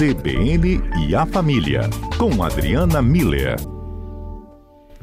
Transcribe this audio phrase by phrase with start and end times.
[0.00, 1.82] CBN e a Família,
[2.16, 3.56] com Adriana Miller.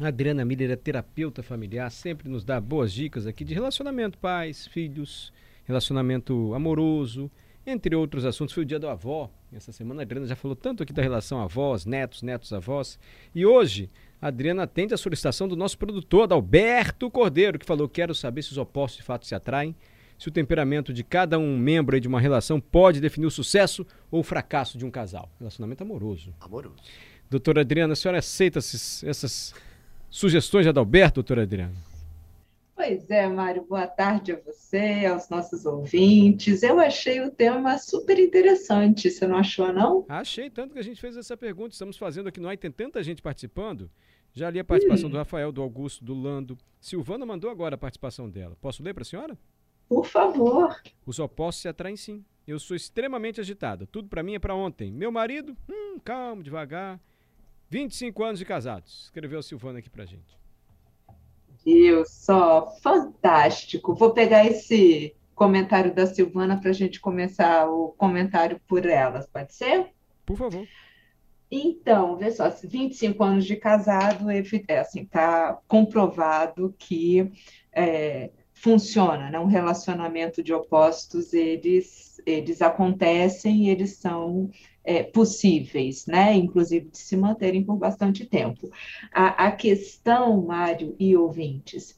[0.02, 5.32] Adriana Miller é terapeuta familiar, sempre nos dá boas dicas aqui de relacionamento pais, filhos,
[5.64, 7.30] relacionamento amoroso,
[7.64, 8.52] entre outros assuntos.
[8.52, 9.30] Foi o dia da avó.
[9.52, 12.98] Essa semana a Adriana já falou tanto aqui da relação avós, netos, netos, avós.
[13.32, 13.88] E hoje
[14.20, 18.50] a Adriana atende a solicitação do nosso produtor, Adalberto Cordeiro, que falou: Quero saber se
[18.50, 19.76] os opostos de fato se atraem
[20.18, 24.20] se o temperamento de cada um membro de uma relação pode definir o sucesso ou
[24.20, 25.30] o fracasso de um casal.
[25.38, 26.34] Relacionamento amoroso.
[26.40, 26.76] Amoroso.
[27.30, 29.54] Doutora Adriana, a senhora aceita essas
[30.10, 31.74] sugestões de Adalberto, doutora Adriana?
[32.74, 36.62] Pois é, Mário, boa tarde a você, aos nossos ouvintes.
[36.62, 40.06] Eu achei o tema super interessante, você não achou, não?
[40.08, 41.72] Achei, tanto que a gente fez essa pergunta.
[41.72, 43.90] Estamos fazendo aqui no AI, tem tanta gente participando.
[44.32, 45.10] Já li a participação hum.
[45.10, 46.56] do Rafael, do Augusto, do Lando.
[46.80, 48.56] Silvana mandou agora a participação dela.
[48.60, 49.36] Posso ler para a senhora?
[49.88, 50.80] Por favor.
[51.06, 52.24] Os opostos se atraem sim.
[52.46, 53.86] Eu sou extremamente agitada.
[53.86, 54.92] Tudo para mim é para ontem.
[54.92, 57.00] Meu marido, hum, calmo, devagar.
[57.70, 59.04] 25 anos de casados.
[59.04, 60.38] Escreveu a Silvana aqui pra gente.
[61.64, 63.94] Eu só, fantástico.
[63.94, 69.54] Vou pegar esse comentário da Silvana para a gente começar o comentário por elas, pode
[69.54, 69.92] ser?
[70.24, 70.66] Por favor.
[71.50, 77.32] Então, vê só, 25 anos de casado, é assim, tá comprovado que
[77.72, 78.30] é,
[78.60, 79.38] funciona, né?
[79.38, 84.50] Um relacionamento de opostos, eles, eles acontecem, eles são
[84.84, 86.34] é, possíveis, né?
[86.34, 88.70] Inclusive de se manterem por bastante tempo.
[89.12, 91.94] A, a questão, Mário e ouvintes,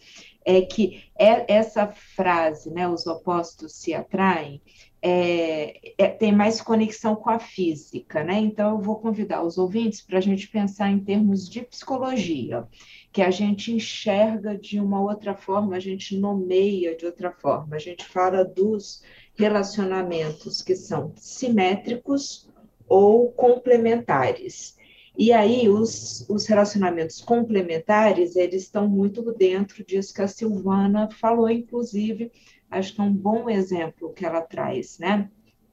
[0.57, 2.89] é que é, essa frase, né?
[2.89, 4.61] Os opostos se atraem,
[5.03, 8.39] é, é, tem mais conexão com a física, né?
[8.39, 12.67] Então, eu vou convidar os ouvintes para a gente pensar em termos de psicologia
[13.13, 17.79] que a gente enxerga de uma outra forma, a gente nomeia de outra forma, a
[17.79, 19.03] gente fala dos
[19.35, 22.49] relacionamentos que são simétricos
[22.87, 24.79] ou complementares.
[25.21, 31.51] E aí, os, os relacionamentos complementares, eles estão muito dentro disso que a Silvana falou,
[31.51, 32.33] inclusive,
[32.71, 35.31] acho que é um bom exemplo que ela traz, né?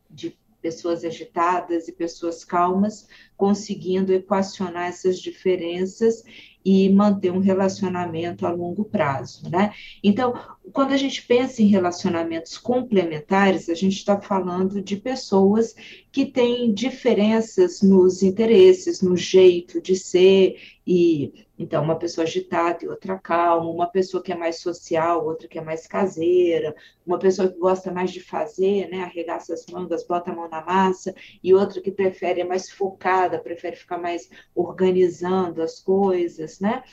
[0.09, 3.07] De pessoas agitadas e pessoas calmas,
[3.37, 6.23] conseguindo equacionar essas diferenças
[6.69, 9.73] e manter um relacionamento a longo prazo, né?
[10.03, 10.33] Então,
[10.73, 15.73] quando a gente pensa em relacionamentos complementares, a gente está falando de pessoas
[16.11, 22.87] que têm diferenças nos interesses, no jeito de ser, e então uma pessoa agitada e
[22.87, 27.49] outra calma, uma pessoa que é mais social, outra que é mais caseira, uma pessoa
[27.49, 31.13] que gosta mais de fazer, né, arregaça as mangas, bota a mão na massa,
[31.43, 36.83] e outra que prefere é mais focada, prefere ficar mais organizando as coisas, né?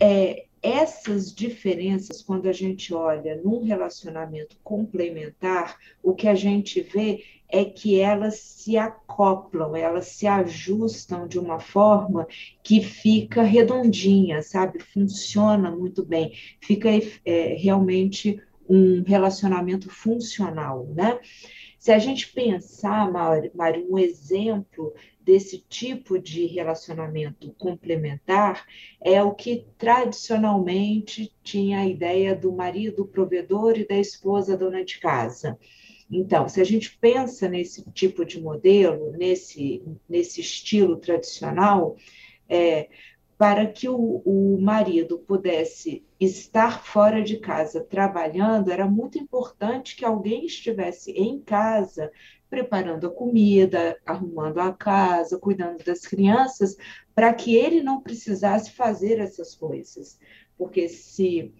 [0.00, 7.24] É, essas diferenças, quando a gente olha num relacionamento complementar, o que a gente vê
[7.48, 12.26] é que elas se acoplam, elas se ajustam de uma forma
[12.62, 14.78] que fica redondinha, sabe?
[14.78, 16.88] Funciona muito bem, fica
[17.24, 21.18] é, realmente um relacionamento funcional, né?
[21.78, 24.94] Se a gente pensar, Mário, um exemplo
[25.24, 28.66] desse tipo de relacionamento complementar
[29.00, 34.98] é o que tradicionalmente tinha a ideia do marido provedor e da esposa dona de
[34.98, 35.58] casa.
[36.10, 41.96] Então, se a gente pensa nesse tipo de modelo, nesse, nesse estilo tradicional,
[42.48, 42.88] é,
[43.38, 50.04] para que o, o marido pudesse estar fora de casa trabalhando, era muito importante que
[50.04, 52.12] alguém estivesse em casa
[52.52, 56.76] preparando a comida, arrumando a casa, cuidando das crianças,
[57.14, 60.18] para que ele não precisasse fazer essas coisas.
[60.58, 61.50] Porque se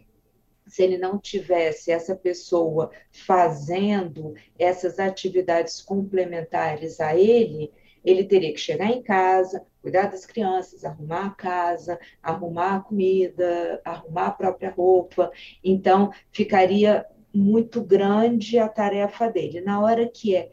[0.67, 7.73] se ele não tivesse essa pessoa fazendo essas atividades complementares a ele,
[8.05, 13.81] ele teria que chegar em casa, cuidar das crianças, arrumar a casa, arrumar a comida,
[13.85, 15.33] arrumar a própria roupa.
[15.65, 17.05] Então, ficaria
[17.35, 19.61] muito grande a tarefa dele.
[19.63, 20.53] Na hora que é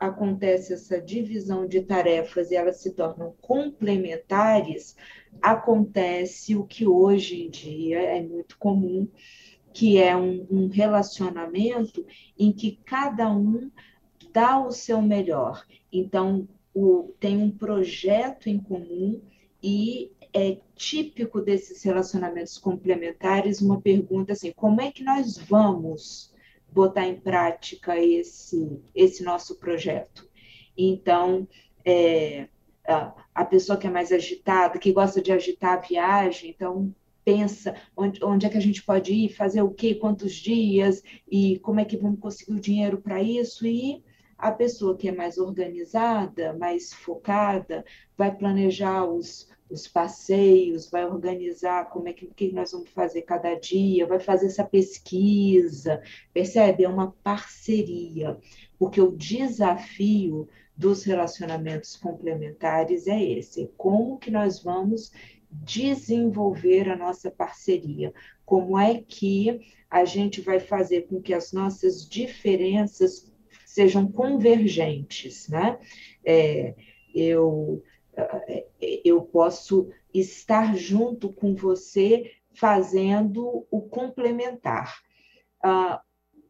[0.00, 4.96] acontece essa divisão de tarefas e elas se tornam complementares,
[5.40, 9.08] acontece o que hoje em dia é muito comum,
[9.72, 12.04] que é um, um relacionamento
[12.38, 13.70] em que cada um
[14.32, 15.64] dá o seu melhor.
[15.92, 19.20] Então, o, tem um projeto em comum
[19.62, 26.33] e é típico desses relacionamentos complementares uma pergunta assim: como é que nós vamos
[26.74, 30.28] botar em prática esse, esse nosso projeto.
[30.76, 31.46] Então,
[31.84, 32.48] é,
[33.32, 36.92] a, pessoa que é mais agitada, que gosta de agitar a viagem, então
[37.24, 41.58] pensa onde, onde é que a gente pode ir, fazer o quê, quantos dias, e
[41.60, 44.02] como é que vamos conseguir o dinheiro para isso, e
[44.36, 47.84] A pessoa que é mais organizada, mais focada,
[48.18, 53.54] vai planejar os, os passeios, vai organizar como é que, que nós vamos fazer cada
[53.54, 56.02] dia, vai fazer essa pesquisa,
[56.32, 56.84] percebe?
[56.84, 58.38] É uma parceria,
[58.78, 65.12] porque o desafio dos relacionamentos complementares é esse, como que nós vamos
[65.50, 68.12] desenvolver a nossa parceria,
[68.44, 73.32] como é que a gente vai fazer com que as nossas diferenças
[73.64, 75.78] sejam convergentes, né?
[76.24, 76.74] É,
[77.14, 77.93] eu é,
[79.04, 84.96] eu posso estar junto com você fazendo o complementar.
[85.62, 86.00] Ah,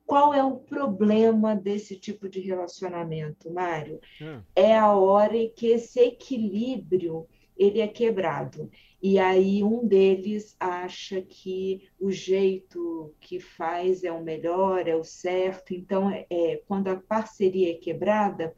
[0.07, 4.01] qual é o problema desse tipo de relacionamento, Mário?
[4.21, 4.43] Hum.
[4.55, 7.27] É a hora em que esse equilíbrio
[7.57, 8.71] ele é quebrado.
[9.03, 15.05] E aí um deles acha que o jeito que faz é o melhor, é o
[15.05, 15.73] certo.
[15.73, 18.55] Então, é, quando a parceria é quebrada,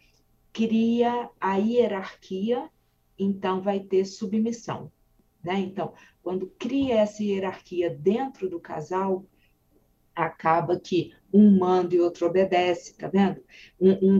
[0.53, 2.70] cria a hierarquia
[3.19, 4.91] então vai ter submissão.
[5.43, 5.61] Né?
[5.61, 9.25] Então, quando cria essa hierarquia dentro do casal,
[10.15, 13.43] acaba que um manda e outro obedece, tá vendo?
[13.79, 14.19] Um, um,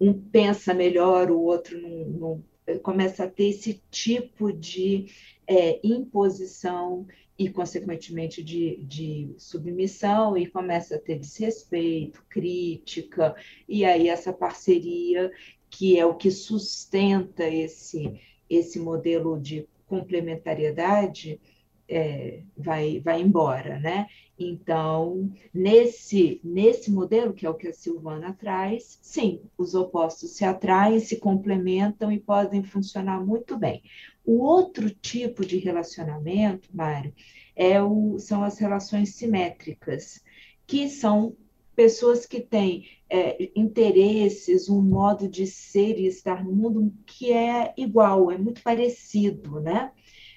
[0.00, 5.06] um pensa melhor, o outro não, não, começa a ter esse tipo de
[5.46, 7.06] é, imposição
[7.38, 13.34] e, consequentemente, de, de submissão, e começa a ter desrespeito, crítica,
[13.66, 15.32] e aí essa parceria
[15.70, 21.40] que é o que sustenta esse, esse modelo de complementariedade,
[21.88, 24.06] é, vai, vai embora, né?
[24.38, 30.44] Então, nesse, nesse modelo, que é o que a Silvana traz, sim, os opostos se
[30.44, 33.82] atraem, se complementam e podem funcionar muito bem.
[34.24, 37.12] O outro tipo de relacionamento, Mário,
[37.54, 40.22] é o, são as relações simétricas,
[40.66, 41.36] que são
[41.80, 47.72] pessoas que têm é, interesses, um modo de ser e estar no mundo que é
[47.74, 49.90] igual, é muito parecido, né?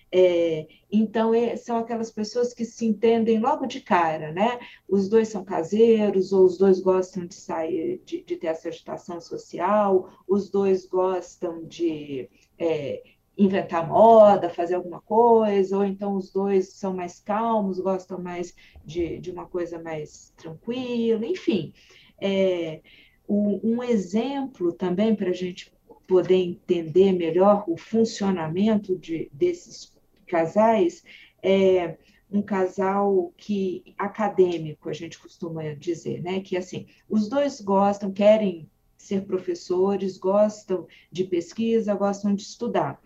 [0.09, 4.57] É, então, é, são aquelas pessoas que se entendem logo de cara, né?
[4.87, 9.19] Os dois são caseiros, ou os dois gostam de sair, de, de ter essa agitação
[9.19, 13.03] social, os dois gostam de é,
[13.37, 18.53] inventar moda, fazer alguma coisa, ou então os dois são mais calmos, gostam mais
[18.85, 21.73] de, de uma coisa mais tranquila, enfim.
[22.21, 22.81] É,
[23.27, 25.73] um, um exemplo também para a gente
[26.07, 29.95] poder entender melhor o funcionamento de, desses
[30.27, 31.03] casais
[31.41, 31.97] é
[32.31, 36.39] um casal que acadêmico, a gente costuma dizer, né?
[36.39, 42.99] Que assim, os dois gostam, querem ser professores, gostam de pesquisa, gostam de estudar.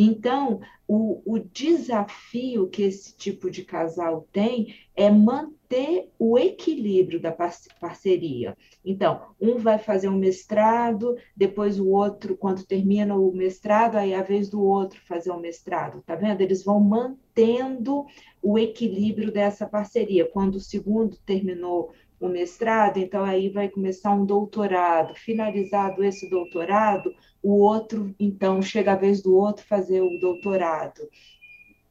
[0.00, 7.36] Então, o, o, desafio que esse tipo de casal tem é manter o equilíbrio da
[7.80, 8.56] parceria.
[8.84, 14.18] Então, um vai fazer um mestrado, depois o outro, quando termina o mestrado, aí é
[14.18, 16.42] a vez do outro fazer um mestrado, tá vendo?
[16.42, 18.06] Eles vão mantendo
[18.40, 20.30] o equilíbrio dessa parceria.
[20.30, 25.14] Quando o segundo terminou o mestrado, então aí vai começar um doutorado.
[25.14, 31.08] Finalizado esse doutorado, o outro, então, chega a vez do outro fazer o doutorado.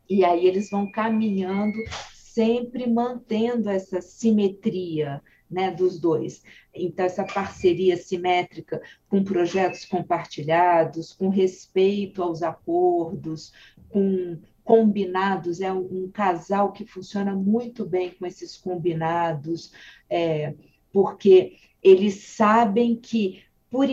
[0.10, 1.78] E aí eles vão caminhando,
[2.14, 6.44] sempre mantendo essa simetria né, dos dois.
[6.74, 13.54] Então, essa parceria simétrica com projetos compartilhados, com respeito aos acordos,
[13.90, 19.72] com combinados, é um, casal que funciona muito bem com esses combinados,
[20.10, 20.54] é,
[20.92, 23.88] porque eles sabem que por,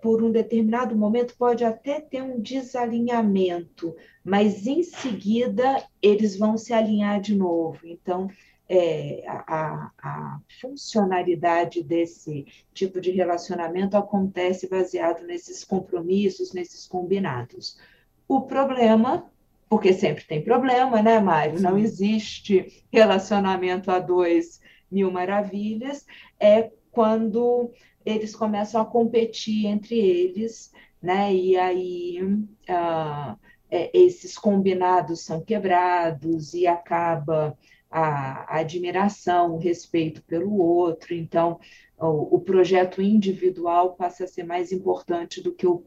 [0.00, 6.72] por um determinado momento pode até ter um desalinhamento, mas em seguida eles vão se
[6.72, 7.80] alinhar de novo.
[7.84, 8.30] Então,
[8.66, 17.78] é, a, a, funcionalidade desse tipo de relacionamento acontece baseado nesses compromissos, nesses combinados.
[18.26, 19.30] O problema
[19.74, 21.60] porque sempre tem problema, né, Mário?
[21.60, 26.06] Não existe relacionamento a dois mil maravilhas,
[26.38, 27.72] é quando
[28.06, 31.34] eles começam a competir entre eles, né?
[31.34, 32.20] E aí
[32.68, 33.36] ah,
[33.68, 37.58] é, esses combinados são quebrados e acaba
[37.90, 41.14] a, a admiração, o respeito pelo outro.
[41.14, 41.58] Então,
[41.98, 45.84] o, o projeto individual passa a ser mais importante do que o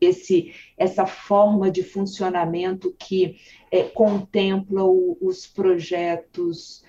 [0.00, 3.36] esse, essa forma de funcionamento que
[3.70, 6.84] é, contempla o, os projetos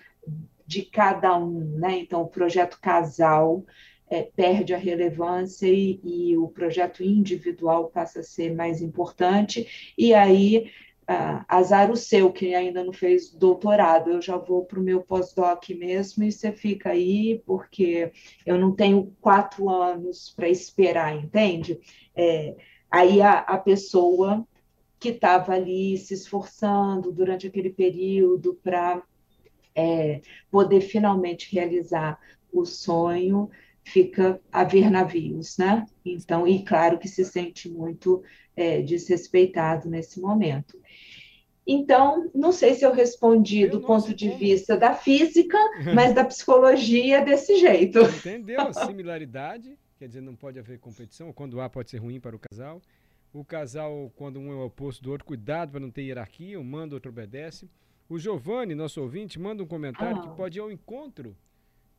[0.65, 1.99] de cada um, né?
[1.99, 3.65] Então, o projeto casal
[4.09, 10.13] é, perde a relevância e, e, o projeto individual passa a ser mais importante, e
[10.13, 10.69] aí
[11.07, 15.01] ah, azar o seu, que ainda não fez doutorado, eu já vou para o meu
[15.01, 18.11] pós-doc mesmo e você fica aí, porque
[18.45, 21.79] eu não tenho quatro anos para esperar, entende?
[22.13, 22.55] É,
[22.89, 24.45] aí a, a pessoa
[24.99, 29.03] que estava ali se esforçando durante aquele período para
[29.75, 32.19] é, poder finalmente realizar
[32.51, 33.49] o sonho,
[33.83, 35.85] fica a ver navios, né?
[36.03, 38.23] Então, e claro que se sente muito
[38.55, 40.79] é, desrespeitado nesse momento.
[41.65, 44.39] Então, não sei se eu respondi eu do ponto de como.
[44.39, 45.57] vista da física,
[45.93, 47.99] mas da psicologia desse jeito.
[47.99, 49.77] Entendeu a similaridade?
[49.97, 52.81] Quer dizer, não pode haver competição, quando há pode ser ruim para o casal.
[53.33, 56.63] O casal, quando um é o oposto do outro, cuidado para não ter hierarquia, um
[56.63, 57.69] manda, outro obedece.
[58.07, 60.21] O Giovanni, nosso ouvinte, manda um comentário ah.
[60.21, 61.35] que pode ir ao encontro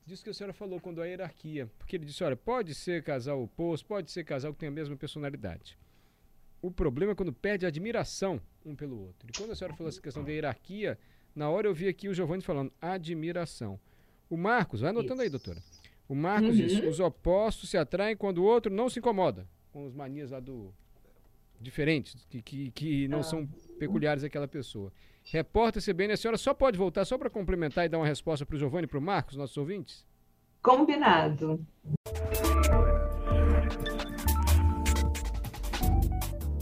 [0.09, 1.71] disso que a senhora falou quando a hierarquia.
[1.78, 4.97] Porque ele disse, olha, pode ser casal oposto, pode ser casal que tem a mesma
[4.97, 5.78] personalidade.
[6.62, 9.28] O problema é quando perde a admiração um pelo outro.
[9.28, 10.99] E quando a senhora falou essa questão da hierarquia,
[11.35, 13.78] na hora eu vi aqui o Giovanni falando admiração.
[14.28, 15.23] O Marcos, vai anotando Isso.
[15.23, 15.62] aí, doutora.
[16.09, 16.67] O Marcos uhum.
[16.67, 19.47] diz: os opostos se atraem quando o outro não se incomoda
[19.79, 20.75] com os manias lá do.
[21.61, 23.23] diferentes, que, que, que não ah.
[23.23, 23.47] são
[23.79, 24.93] peculiares àquela pessoa.
[25.25, 28.57] Repórter CBN, a senhora só pode voltar só para complementar e dar uma resposta para
[28.57, 30.07] o Giovanni e para o Marcos, nossos ouvintes?
[30.62, 31.65] Combinado.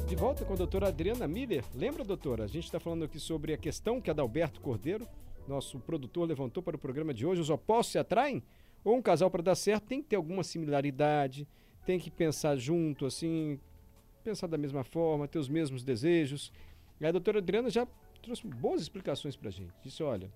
[0.07, 1.65] De volta com a doutora Adriana Miller.
[1.75, 2.45] Lembra, doutora?
[2.45, 5.07] A gente está falando aqui sobre a questão que a Adalberto Cordeiro,
[5.47, 7.41] nosso produtor, levantou para o programa de hoje.
[7.41, 8.43] Os opostos se atraem?
[8.87, 11.49] Ou um casal para dar certo tem que ter alguma similaridade,
[11.85, 13.59] tem que pensar junto, assim,
[14.23, 16.53] pensar da mesma forma, ter os mesmos desejos.
[17.01, 17.85] E a doutora Adriana já
[18.23, 19.73] trouxe boas explicações para a gente.
[19.83, 20.31] Disse, olha,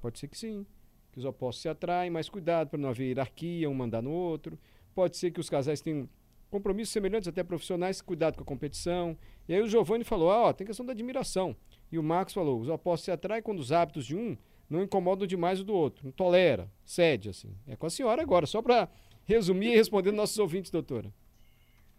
[0.00, 0.64] pode ser que sim,
[1.12, 4.58] que os opostos se atraem, mas cuidado para não haver hierarquia, um mandar no outro.
[4.94, 6.08] Pode ser que os casais tenham
[6.50, 9.14] compromissos semelhantes, até profissionais, cuidado com a competição.
[9.46, 11.54] E aí o Giovanni falou, ah, ó, tem questão da admiração.
[11.92, 15.26] E o Marcos falou, os opostos se atraem quando os hábitos de um não incomodam
[15.26, 17.50] demais o do outro, não tolera, cede, assim.
[17.66, 18.88] É com a senhora agora, só para
[19.24, 21.12] resumir e responder nossos ouvintes, doutora.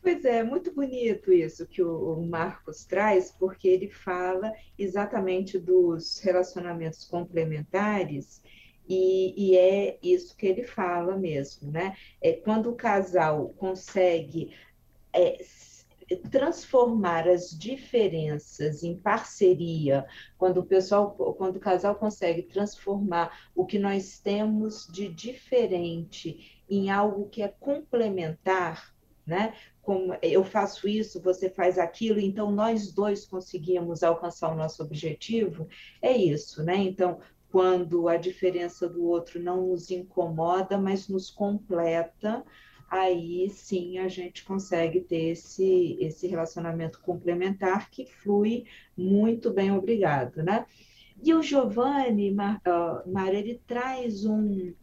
[0.01, 7.03] Pois é, muito bonito isso que o Marcos traz, porque ele fala exatamente dos relacionamentos
[7.05, 8.41] complementares
[8.87, 11.95] e, e, é isso que ele fala mesmo, né?
[12.19, 14.51] É quando o casal consegue
[15.13, 15.37] é,
[16.15, 20.05] transformar as diferenças em parceria,
[20.37, 26.89] quando o pessoal, quando o casal consegue transformar o que nós temos de diferente em
[26.89, 28.93] algo que é complementar,
[29.25, 29.53] né?
[29.81, 35.67] Como eu faço isso, você faz aquilo, então nós dois conseguimos alcançar o nosso objetivo,
[36.01, 36.75] é isso, né?
[36.75, 37.19] Então,
[37.51, 42.45] quando a diferença do outro não nos incomoda, mas nos completa,
[42.89, 48.65] aí sim a gente consegue ter esse, esse relacionamento complementar que flui
[48.97, 50.65] muito bem, obrigado, né?
[51.21, 54.73] E o Giovanni, Mar, uh, Mar ele traz um,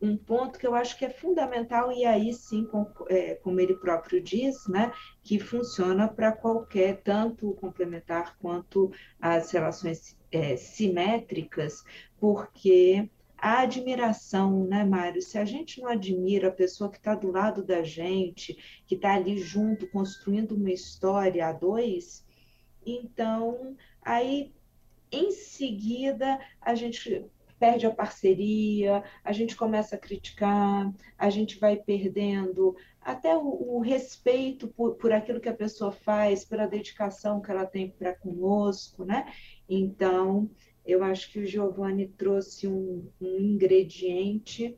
[0.00, 3.74] um ponto que eu acho que é fundamental, e aí sim, com, é, como ele
[3.74, 11.82] próprio diz, né, que funciona para qualquer, tanto complementar quanto as relações é, simétricas,
[12.20, 15.22] porque a admiração, né, Mário?
[15.22, 19.14] Se a gente não admira a pessoa que está do lado da gente, que está
[19.14, 22.26] ali junto, construindo uma história a dois,
[22.84, 24.52] então aí
[25.10, 27.24] em seguida a gente
[27.58, 33.80] perde a parceria, a gente começa a criticar, a gente vai perdendo até o, o
[33.80, 39.04] respeito por, por aquilo que a pessoa faz, pela dedicação que ela tem para conosco,
[39.04, 39.32] né?
[39.68, 40.50] Então,
[40.88, 44.74] eu acho que o Giovanni trouxe um, um ingrediente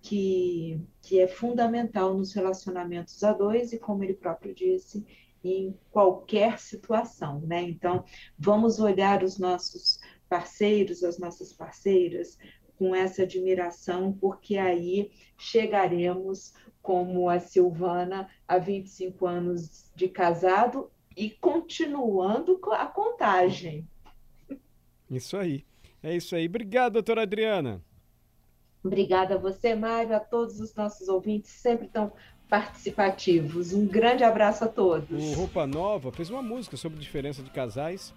[0.00, 5.04] que, que é fundamental nos relacionamentos a dois e, como ele próprio disse,
[5.44, 7.60] em qualquer situação, né?
[7.60, 8.02] Então,
[8.38, 10.00] vamos olhar os nossos
[10.30, 12.38] parceiros, as nossas parceiras,
[12.78, 21.28] com essa admiração, porque aí chegaremos como a Silvana há 25 anos de casado e
[21.28, 23.86] continuando a contagem.
[25.10, 25.64] Isso aí.
[26.02, 26.46] É isso aí.
[26.46, 27.82] Obrigado, doutora Adriana.
[28.82, 32.12] Obrigada a você, Mário, a todos os nossos ouvintes, sempre tão
[32.48, 33.72] participativos.
[33.72, 35.10] Um grande abraço a todos.
[35.10, 38.14] O Roupa Nova fez uma música sobre diferença de casais